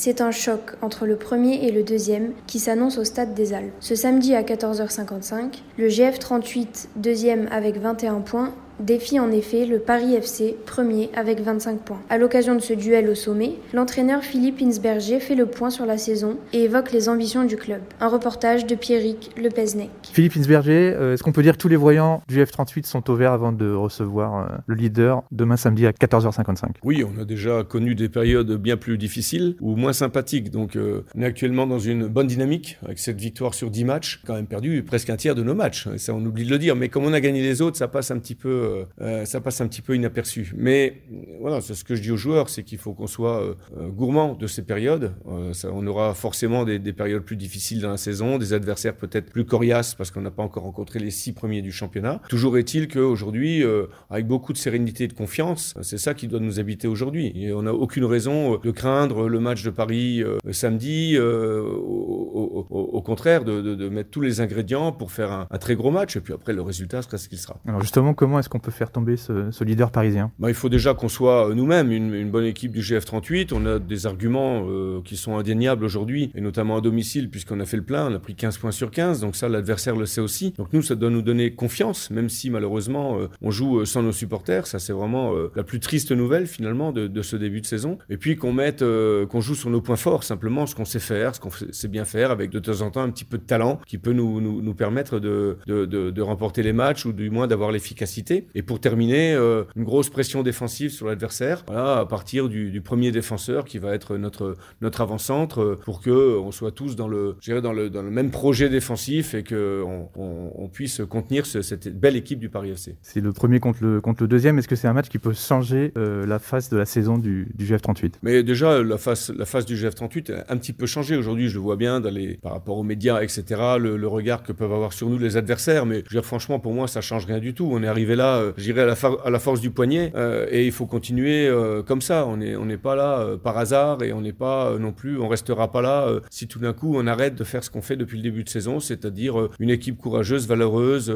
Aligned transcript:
C'est 0.00 0.20
un 0.20 0.30
choc 0.30 0.76
entre 0.80 1.06
le 1.06 1.16
premier 1.16 1.66
et 1.66 1.72
le 1.72 1.82
deuxième 1.82 2.30
qui 2.46 2.60
s'annonce 2.60 2.98
au 2.98 3.04
stade 3.04 3.34
des 3.34 3.52
Alpes. 3.52 3.72
Ce 3.80 3.96
samedi 3.96 4.32
à 4.32 4.42
14h55, 4.42 5.54
le 5.76 5.88
GF 5.88 6.20
38, 6.20 6.90
deuxième 6.94 7.48
avec 7.50 7.78
21 7.78 8.20
points, 8.20 8.54
défie 8.80 9.18
en 9.18 9.30
effet 9.30 9.66
le 9.66 9.78
Paris 9.78 10.14
FC, 10.14 10.56
premier 10.66 11.10
avec 11.14 11.40
25 11.40 11.80
points. 11.80 12.00
À 12.08 12.18
l'occasion 12.18 12.54
de 12.54 12.60
ce 12.60 12.72
duel 12.72 13.08
au 13.08 13.14
sommet, 13.14 13.54
l'entraîneur 13.72 14.22
Philippe 14.22 14.60
Insberger 14.62 15.20
fait 15.20 15.34
le 15.34 15.46
point 15.46 15.70
sur 15.70 15.86
la 15.86 15.98
saison 15.98 16.38
et 16.52 16.64
évoque 16.64 16.92
les 16.92 17.08
ambitions 17.08 17.44
du 17.44 17.56
club. 17.56 17.80
Un 18.00 18.08
reportage 18.08 18.66
de 18.66 18.74
Pierrick 18.74 19.30
Lepesnec. 19.36 19.90
Philippe 20.12 20.36
Insberger, 20.36 20.94
euh, 20.94 21.14
est-ce 21.14 21.22
qu'on 21.22 21.32
peut 21.32 21.42
dire 21.42 21.54
que 21.54 21.62
tous 21.62 21.68
les 21.68 21.76
voyants 21.76 22.22
du 22.28 22.42
F38 22.42 22.86
sont 22.86 23.08
au 23.10 23.14
vert 23.14 23.32
avant 23.32 23.52
de 23.52 23.72
recevoir 23.72 24.38
euh, 24.38 24.56
le 24.66 24.74
leader 24.74 25.22
demain 25.32 25.56
samedi 25.56 25.86
à 25.86 25.92
14h55 25.92 26.68
Oui, 26.84 27.04
on 27.04 27.20
a 27.20 27.24
déjà 27.24 27.64
connu 27.64 27.94
des 27.94 28.08
périodes 28.08 28.52
bien 28.56 28.76
plus 28.76 28.98
difficiles 28.98 29.56
ou 29.60 29.76
moins 29.76 29.92
sympathiques. 29.92 30.50
Donc 30.50 30.76
euh, 30.76 31.02
on 31.16 31.22
est 31.22 31.26
actuellement 31.26 31.66
dans 31.66 31.78
une 31.78 32.06
bonne 32.06 32.26
dynamique 32.26 32.78
avec 32.84 32.98
cette 32.98 33.20
victoire 33.20 33.54
sur 33.54 33.70
10 33.70 33.84
matchs, 33.84 34.20
quand 34.26 34.34
même 34.34 34.46
perdu 34.46 34.82
presque 34.82 35.10
un 35.10 35.16
tiers 35.16 35.34
de 35.34 35.42
nos 35.42 35.54
matchs. 35.54 35.88
Ça, 35.96 36.14
on 36.14 36.24
oublie 36.24 36.44
de 36.44 36.50
le 36.50 36.58
dire, 36.58 36.76
mais 36.76 36.88
comme 36.88 37.04
on 37.04 37.12
a 37.12 37.20
gagné 37.20 37.42
les 37.42 37.62
autres, 37.62 37.76
ça 37.76 37.88
passe 37.88 38.10
un 38.10 38.18
petit 38.18 38.34
peu 38.34 38.67
euh, 38.68 38.84
euh, 39.00 39.24
ça 39.24 39.40
passe 39.40 39.60
un 39.60 39.68
petit 39.68 39.82
peu 39.82 39.94
inaperçu. 39.94 40.52
Mais 40.56 41.02
voilà, 41.40 41.60
c'est 41.60 41.74
ce 41.74 41.84
que 41.84 41.94
je 41.94 42.02
dis 42.02 42.10
aux 42.10 42.16
joueurs, 42.16 42.48
c'est 42.48 42.62
qu'il 42.62 42.78
faut 42.78 42.92
qu'on 42.92 43.06
soit 43.06 43.42
euh, 43.42 43.88
gourmand 43.88 44.34
de 44.34 44.46
ces 44.46 44.62
périodes. 44.62 45.12
On 45.24 45.86
aura 45.86 46.14
forcément 46.14 46.64
des, 46.64 46.78
des, 46.78 46.92
périodes 46.92 47.22
plus 47.22 47.36
difficiles 47.36 47.80
dans 47.80 47.90
la 47.90 47.96
saison, 47.96 48.38
des 48.38 48.52
adversaires 48.52 48.94
peut-être 48.94 49.30
plus 49.30 49.44
coriaces 49.44 49.94
parce 49.94 50.10
qu'on 50.10 50.20
n'a 50.20 50.30
pas 50.30 50.42
encore 50.42 50.64
rencontré 50.64 50.98
les 50.98 51.10
six 51.10 51.32
premiers 51.32 51.62
du 51.62 51.72
championnat. 51.72 52.20
Toujours 52.28 52.58
est-il 52.58 52.88
qu'aujourd'hui, 52.88 53.64
avec 54.10 54.26
beaucoup 54.26 54.52
de 54.52 54.58
sérénité 54.58 55.04
et 55.04 55.08
de 55.08 55.12
confiance, 55.12 55.74
c'est 55.82 55.98
ça 55.98 56.14
qui 56.14 56.28
doit 56.28 56.40
nous 56.40 56.60
habiter 56.60 56.88
aujourd'hui. 56.88 57.32
Et 57.34 57.52
on 57.52 57.62
n'a 57.62 57.72
aucune 57.72 58.04
raison 58.04 58.56
de 58.56 58.70
craindre 58.70 59.28
le 59.28 59.40
match 59.40 59.62
de 59.62 59.70
Paris 59.70 60.22
samedi. 60.50 61.16
Au, 61.18 63.02
contraire, 63.04 63.44
de, 63.44 63.88
mettre 63.88 64.10
tous 64.10 64.20
les 64.20 64.40
ingrédients 64.40 64.92
pour 64.92 65.12
faire 65.12 65.32
un, 65.32 65.46
un, 65.50 65.58
très 65.58 65.76
gros 65.76 65.90
match. 65.90 66.16
Et 66.16 66.20
puis 66.20 66.34
après, 66.34 66.52
le 66.52 66.62
résultat 66.62 67.02
sera 67.02 67.18
ce 67.18 67.28
qu'il 67.28 67.38
sera. 67.38 67.58
Alors 67.66 67.80
justement, 67.80 68.14
comment 68.14 68.38
est-ce 68.38 68.48
qu'on 68.48 68.57
peut 68.58 68.70
faire 68.70 68.90
tomber 68.90 69.16
ce, 69.16 69.64
leader 69.64 69.90
parisien? 69.90 70.30
Bah, 70.38 70.48
Il 70.48 70.54
faut 70.54 70.68
déjà 70.68 70.94
qu'on 70.94 71.08
soit 71.08 71.54
nous-mêmes 71.54 71.92
une, 71.92 72.30
bonne 72.30 72.44
équipe 72.44 72.72
du 72.72 72.80
GF38. 72.80 73.52
On 73.52 73.66
a 73.66 73.78
des 73.78 74.06
arguments 74.06 74.66
euh, 74.68 75.00
qui 75.04 75.16
sont 75.16 75.36
indéniables 75.36 75.84
aujourd'hui, 75.84 76.30
et 76.34 76.40
notamment 76.40 76.76
à 76.76 76.80
domicile, 76.80 77.30
puisqu'on 77.30 77.60
a 77.60 77.66
fait 77.66 77.76
le 77.76 77.84
plein. 77.84 78.10
On 78.10 78.14
a 78.14 78.18
pris 78.18 78.34
15 78.34 78.58
points 78.58 78.70
sur 78.70 78.90
15, 78.90 79.20
donc 79.20 79.36
ça, 79.36 79.48
l'adversaire 79.48 79.96
le 79.96 80.06
sait 80.06 80.20
aussi. 80.20 80.52
Donc 80.56 80.72
nous, 80.72 80.82
ça 80.82 80.94
doit 80.94 81.10
nous 81.10 81.22
donner 81.22 81.54
confiance, 81.54 82.10
même 82.10 82.28
si 82.28 82.50
malheureusement, 82.50 83.18
euh, 83.18 83.28
on 83.42 83.50
joue 83.50 83.80
euh, 83.80 83.84
sans 83.84 84.02
nos 84.02 84.12
supporters. 84.12 84.66
Ça, 84.66 84.78
c'est 84.78 84.92
vraiment 84.92 85.34
euh, 85.34 85.50
la 85.56 85.62
plus 85.62 85.80
triste 85.80 86.12
nouvelle, 86.12 86.46
finalement, 86.46 86.92
de, 86.92 87.22
ce 87.22 87.36
début 87.36 87.60
de 87.60 87.66
saison. 87.66 87.98
Et 88.08 88.16
puis 88.16 88.36
qu'on 88.36 88.52
mette, 88.52 88.82
euh, 88.82 89.26
qu'on 89.26 89.40
joue 89.40 89.54
sur 89.54 89.70
nos 89.70 89.80
points 89.80 89.96
forts, 89.96 90.24
simplement 90.24 90.66
ce 90.66 90.74
qu'on 90.74 90.84
sait 90.84 91.00
faire, 91.00 91.34
ce 91.34 91.40
qu'on 91.40 91.50
sait 91.50 91.88
bien 91.88 92.04
faire, 92.04 92.30
avec 92.30 92.50
de 92.50 92.58
temps 92.58 92.80
en 92.80 92.90
temps 92.90 93.02
un 93.02 93.10
petit 93.10 93.24
peu 93.24 93.38
de 93.38 93.42
talent 93.42 93.80
qui 93.86 93.98
peut 93.98 94.12
nous, 94.12 94.40
nous, 94.40 94.74
permettre 94.74 95.18
de, 95.18 95.58
de 95.66 96.22
remporter 96.22 96.62
les 96.62 96.72
matchs 96.72 97.04
ou 97.06 97.12
du 97.12 97.30
moins 97.30 97.46
d'avoir 97.46 97.72
l'efficacité. 97.72 98.47
Et 98.54 98.62
pour 98.62 98.80
terminer, 98.80 99.34
euh, 99.34 99.64
une 99.76 99.84
grosse 99.84 100.10
pression 100.10 100.42
défensive 100.42 100.90
sur 100.90 101.06
l'adversaire. 101.06 101.64
Voilà, 101.66 101.98
à 101.98 102.06
partir 102.06 102.48
du, 102.48 102.70
du, 102.70 102.80
premier 102.80 103.10
défenseur 103.10 103.64
qui 103.64 103.78
va 103.78 103.94
être 103.94 104.16
notre 104.16 104.56
notre 104.80 105.00
avant-centre 105.00 105.60
euh, 105.60 105.80
pour 105.84 106.00
que 106.00 106.38
on 106.38 106.50
soit 106.52 106.72
tous 106.72 106.96
dans 106.96 107.08
le, 107.08 107.36
dans 107.62 107.72
le 107.72 107.90
dans 107.90 108.02
le 108.02 108.10
même 108.10 108.30
projet 108.30 108.68
défensif 108.68 109.34
et 109.34 109.42
que 109.42 109.82
on, 109.86 110.08
on, 110.16 110.52
on 110.54 110.68
puisse 110.68 111.02
contenir 111.08 111.46
ce, 111.46 111.62
cette 111.62 111.88
belle 111.88 112.16
équipe 112.16 112.38
du 112.38 112.48
Paris 112.48 112.70
FC. 112.70 112.96
C'est 113.02 113.20
le 113.20 113.32
premier 113.32 113.60
contre 113.60 113.82
le 113.82 114.00
contre 114.00 114.22
le 114.22 114.28
deuxième. 114.28 114.58
Est-ce 114.58 114.68
que 114.68 114.76
c'est 114.76 114.88
un 114.88 114.92
match 114.92 115.08
qui 115.08 115.18
peut 115.18 115.32
changer 115.32 115.92
euh, 115.96 116.26
la 116.26 116.38
face 116.38 116.70
de 116.70 116.76
la 116.76 116.86
saison 116.86 117.18
du, 117.18 117.48
du 117.54 117.66
GF38 117.66 118.14
Mais 118.22 118.42
déjà 118.42 118.82
la 118.82 118.98
face 118.98 119.30
la 119.30 119.44
face 119.44 119.66
du 119.66 119.76
GF38 119.76 120.32
a 120.32 120.52
un 120.52 120.56
petit 120.56 120.72
peu 120.72 120.86
changé 120.86 121.16
aujourd'hui. 121.16 121.48
Je 121.48 121.54
le 121.54 121.60
vois 121.60 121.76
bien 121.76 122.00
dans 122.00 122.10
les, 122.10 122.34
par 122.36 122.52
rapport 122.52 122.78
aux 122.78 122.82
médias, 122.82 123.22
etc. 123.22 123.44
Le, 123.78 123.96
le, 123.96 124.08
regard 124.08 124.42
que 124.42 124.52
peuvent 124.52 124.72
avoir 124.72 124.92
sur 124.92 125.08
nous 125.08 125.18
les 125.18 125.36
adversaires. 125.36 125.86
Mais 125.86 125.96
je 125.96 126.04
veux 126.04 126.20
dire, 126.20 126.24
franchement, 126.24 126.58
pour 126.58 126.72
moi, 126.72 126.88
ça 126.88 127.00
change 127.00 127.26
rien 127.26 127.38
du 127.38 127.54
tout. 127.54 127.68
On 127.70 127.82
est 127.82 127.86
arrivé 127.86 128.16
là, 128.16 128.37
euh, 128.38 128.52
j'irai 128.56 128.82
à 128.82 129.30
la, 129.30 129.38
force 129.38 129.60
du 129.60 129.70
poignet 129.70 130.12
euh, 130.14 130.46
et 130.50 130.66
il 130.66 130.72
faut 130.72 130.86
continuer 130.86 131.46
euh, 131.46 131.82
comme 131.82 132.00
ça. 132.00 132.26
On 132.26 132.38
n'est 132.38 132.56
on 132.56 132.64
n'est 132.64 132.76
pas 132.76 132.96
là 132.96 133.20
euh, 133.20 133.36
par 133.36 133.58
hasard 133.58 134.02
et 134.02 134.12
on 134.12 134.20
n'est 134.20 134.32
pas 134.32 134.76
non 134.78 134.92
plus, 134.92 135.18
on 135.18 135.28
restera 135.28 135.70
pas 135.70 135.82
là 135.82 136.08
si 136.30 136.46
tout 136.48 136.58
d'un 136.58 136.72
coup 136.72 136.94
on 136.96 137.06
arrête 137.06 137.34
de 137.34 137.44
faire 137.44 137.64
ce 137.64 137.70
qu'on 137.70 137.82
fait 137.82 137.96
depuis 137.96 138.16
le 138.16 138.22
début 138.22 138.44
de 138.44 138.48
saison, 138.48 138.80
c'est-à-dire 138.80 139.48
une 139.58 139.70
équipe 139.70 139.98
courageuse, 139.98 140.46
valeureuse, 140.46 141.14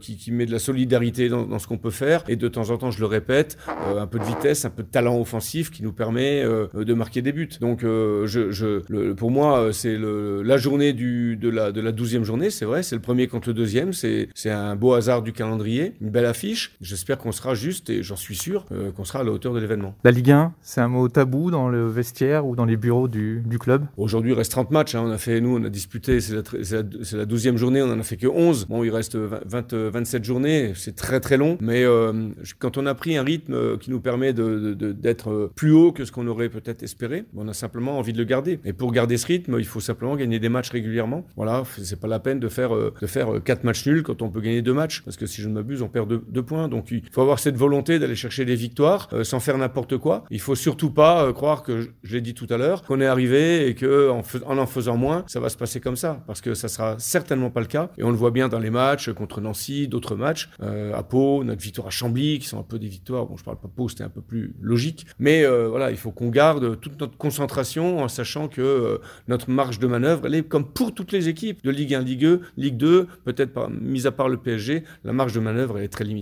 qui, 0.00 0.32
met 0.32 0.46
de 0.46 0.52
la 0.52 0.58
solidarité 0.58 1.28
dans, 1.28 1.58
ce 1.58 1.66
qu'on 1.66 1.78
peut 1.78 1.90
faire 1.90 2.24
et 2.28 2.36
de 2.36 2.48
temps 2.48 2.70
en 2.70 2.78
temps, 2.78 2.90
je 2.90 3.00
le 3.00 3.06
répète, 3.06 3.56
un 3.96 4.06
peu 4.06 4.18
de 4.18 4.24
vitesse, 4.24 4.64
un 4.64 4.70
peu 4.70 4.82
de 4.82 4.88
talent 4.88 5.18
offensif 5.20 5.70
qui 5.70 5.82
nous 5.82 5.92
permet 5.92 6.42
de 6.42 6.94
marquer 6.94 7.22
des 7.22 7.32
buts. 7.32 7.48
Donc 7.60 7.80
je, 7.82 9.12
pour 9.12 9.30
moi, 9.30 9.68
c'est 9.72 9.98
la 9.98 10.56
journée 10.56 10.92
du, 10.92 11.36
de 11.36 11.48
la 11.48 11.72
de 11.72 11.80
la 11.80 11.92
douzième 11.92 12.24
journée, 12.24 12.50
c'est 12.50 12.64
vrai, 12.64 12.82
c'est 12.82 12.94
le 12.94 13.02
premier 13.02 13.26
contre 13.26 13.48
le 13.48 13.54
deuxième, 13.54 13.92
c'est 13.92 14.28
un 14.46 14.76
beau 14.76 14.94
hasard 14.94 15.22
du 15.22 15.32
calendrier, 15.32 15.94
une 16.00 16.10
belle 16.10 16.26
affiche. 16.26 16.41
J'espère 16.80 17.18
qu'on 17.18 17.32
sera 17.32 17.54
juste 17.54 17.88
et 17.90 18.02
j'en 18.02 18.16
suis 18.16 18.34
sûr 18.34 18.66
euh, 18.72 18.90
qu'on 18.90 19.04
sera 19.04 19.20
à 19.20 19.24
la 19.24 19.30
hauteur 19.30 19.54
de 19.54 19.60
l'événement. 19.60 19.94
La 20.04 20.10
Ligue 20.10 20.32
1, 20.32 20.54
c'est 20.60 20.80
un 20.80 20.88
mot 20.88 21.08
tabou 21.08 21.50
dans 21.50 21.68
le 21.68 21.88
vestiaire 21.88 22.46
ou 22.46 22.56
dans 22.56 22.64
les 22.64 22.76
bureaux 22.76 23.08
du, 23.08 23.42
du 23.46 23.58
club? 23.58 23.84
Aujourd'hui, 23.96 24.32
il 24.32 24.36
reste 24.36 24.50
30 24.52 24.70
matchs. 24.70 24.94
Hein. 24.94 25.02
On 25.04 25.10
a 25.10 25.18
fait, 25.18 25.40
nous, 25.40 25.56
on 25.56 25.64
a 25.64 25.68
disputé, 25.68 26.20
c'est 26.20 26.34
la, 26.34 26.42
la, 26.52 26.82
la, 27.18 27.26
12e 27.26 27.56
journée, 27.56 27.82
on 27.82 27.90
en 27.92 27.98
a 27.98 28.02
fait 28.02 28.16
que 28.16 28.26
11. 28.26 28.66
Bon, 28.66 28.82
il 28.82 28.90
reste 28.90 29.16
20, 29.16 29.72
27 29.72 30.24
journées, 30.24 30.72
c'est 30.74 30.96
très 30.96 31.20
très 31.20 31.36
long. 31.36 31.58
Mais 31.60 31.84
euh, 31.84 32.30
quand 32.58 32.76
on 32.76 32.86
a 32.86 32.94
pris 32.94 33.16
un 33.16 33.22
rythme 33.22 33.54
euh, 33.54 33.76
qui 33.76 33.90
nous 33.90 34.00
permet 34.00 34.32
d'être 34.32 35.52
plus 35.54 35.72
haut 35.72 35.92
que 35.92 36.04
ce 36.04 36.12
qu'on 36.12 36.26
aurait 36.26 36.48
peut-être 36.48 36.82
espéré, 36.82 37.24
on 37.36 37.46
a 37.48 37.54
simplement 37.54 37.98
envie 37.98 38.12
de 38.12 38.18
le 38.18 38.24
garder. 38.24 38.58
Et 38.64 38.72
pour 38.72 38.92
garder 38.92 39.16
ce 39.16 39.26
rythme, 39.26 39.56
il 39.58 39.66
faut 39.66 39.80
simplement 39.80 40.16
gagner 40.16 40.40
des 40.40 40.48
matchs 40.48 40.70
régulièrement. 40.70 41.24
Voilà, 41.36 41.62
c'est 41.78 42.00
pas 42.00 42.08
la 42.08 42.18
peine 42.18 42.40
de 42.40 42.48
faire, 42.48 42.74
de 42.74 43.06
faire 43.06 43.28
4 43.44 43.64
matchs 43.64 43.86
nuls 43.86 44.02
quand 44.02 44.22
on 44.22 44.30
peut 44.30 44.40
gagner 44.40 44.62
2 44.62 44.72
matchs. 44.72 45.02
Parce 45.02 45.16
que 45.16 45.26
si 45.26 45.40
je 45.40 45.48
ne 45.48 45.54
m'abuse, 45.54 45.82
on 45.82 45.88
perd 45.88 46.08
2 46.31 46.31
points. 46.40 46.68
Donc 46.68 46.90
il 46.90 47.02
faut 47.10 47.20
avoir 47.20 47.38
cette 47.38 47.56
volonté 47.56 47.98
d'aller 47.98 48.14
chercher 48.14 48.44
des 48.44 48.54
victoires 48.54 49.08
euh, 49.12 49.24
sans 49.24 49.40
faire 49.40 49.58
n'importe 49.58 49.96
quoi. 49.98 50.24
Il 50.30 50.40
faut 50.40 50.54
surtout 50.54 50.90
pas 50.90 51.24
euh, 51.24 51.32
croire 51.32 51.62
que, 51.62 51.88
je 52.02 52.14
l'ai 52.14 52.20
dit 52.20 52.34
tout 52.34 52.46
à 52.50 52.56
l'heure, 52.56 52.82
qu'on 52.82 53.00
est 53.00 53.06
arrivé 53.06 53.68
et 53.68 53.74
que 53.74 54.10
en, 54.10 54.22
en, 54.58 54.66
faisant 54.66 54.96
moins, 54.96 55.24
ça 55.26 55.40
va 55.40 55.48
se 55.48 55.56
passer 55.56 55.80
comme 55.80 55.96
ça, 55.96 56.22
parce 56.26 56.40
que 56.40 56.54
ça 56.54 56.68
sera 56.68 56.98
certainement 56.98 57.50
pas 57.50 57.60
le 57.60 57.66
cas. 57.66 57.90
Et 57.98 58.04
on 58.04 58.10
le 58.10 58.16
voit 58.16 58.30
bien 58.30 58.48
dans 58.48 58.58
les 58.58 58.70
matchs 58.70 59.12
contre 59.12 59.40
Nancy, 59.40 59.88
d'autres 59.88 60.16
matchs 60.16 60.50
euh, 60.62 60.94
à 60.94 61.02
Pau, 61.02 61.44
notre 61.44 61.62
victoire 61.62 61.86
à 61.88 61.90
Chambly, 61.90 62.38
qui 62.38 62.46
sont 62.46 62.58
un 62.58 62.64
peu 62.64 62.78
des 62.78 62.88
victoires. 62.88 63.26
Bon, 63.26 63.36
je 63.36 63.44
parle 63.44 63.58
pas 63.58 63.68
Pau, 63.68 63.88
c'était 63.88 64.04
un 64.04 64.08
peu 64.08 64.22
plus 64.22 64.54
logique, 64.60 65.06
mais 65.18 65.44
voilà, 65.44 65.90
il 65.90 65.96
faut 65.96 66.10
qu'on 66.10 66.28
garde 66.28 66.80
toute 66.80 67.00
notre 67.00 67.16
concentration 67.16 68.00
en 68.00 68.08
sachant 68.08 68.48
que 68.48 69.00
notre 69.28 69.50
marge 69.50 69.78
de 69.78 69.86
manœuvre, 69.86 70.26
elle 70.26 70.34
est 70.34 70.42
comme 70.42 70.66
pour 70.66 70.94
toutes 70.94 71.12
les 71.12 71.28
équipes 71.28 71.62
de 71.64 71.70
Ligue 71.70 71.94
1, 71.94 72.00
Ligue 72.02 72.20
2, 72.20 72.40
Ligue 72.56 72.76
2, 72.76 73.06
peut-être 73.24 73.70
mis 73.70 74.06
à 74.06 74.12
part 74.12 74.28
le 74.28 74.36
PSG, 74.36 74.84
la 75.04 75.12
marge 75.12 75.32
de 75.32 75.40
manœuvre 75.40 75.78
elle 75.78 75.84
est 75.84 75.88
très 75.88 76.04
limite. 76.04 76.21